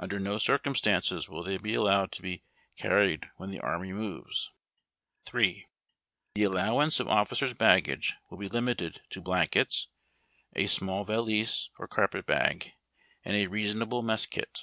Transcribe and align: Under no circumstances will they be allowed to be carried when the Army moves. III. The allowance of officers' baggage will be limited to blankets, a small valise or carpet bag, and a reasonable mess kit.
Under 0.00 0.18
no 0.18 0.36
circumstances 0.38 1.28
will 1.28 1.44
they 1.44 1.56
be 1.56 1.74
allowed 1.74 2.10
to 2.10 2.22
be 2.22 2.42
carried 2.76 3.30
when 3.36 3.52
the 3.52 3.60
Army 3.60 3.92
moves. 3.92 4.50
III. 5.32 5.64
The 6.34 6.42
allowance 6.42 6.98
of 6.98 7.06
officers' 7.06 7.54
baggage 7.54 8.16
will 8.28 8.38
be 8.38 8.48
limited 8.48 9.02
to 9.10 9.20
blankets, 9.22 9.86
a 10.56 10.66
small 10.66 11.04
valise 11.04 11.70
or 11.78 11.86
carpet 11.86 12.26
bag, 12.26 12.72
and 13.24 13.36
a 13.36 13.46
reasonable 13.46 14.02
mess 14.02 14.26
kit. 14.26 14.62